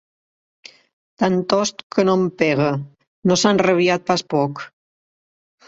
Tantost 1.23 1.83
que 1.97 2.07
no 2.09 2.17
em 2.21 2.25
pega: 2.41 2.71
no 3.29 3.39
s'ha 3.43 3.55
enrabiat 3.59 4.11
pas 4.11 4.27
poc! 4.39 4.67